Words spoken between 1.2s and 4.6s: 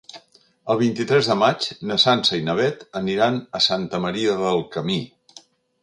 de maig na Sança i na Beth aniran a Santa Maria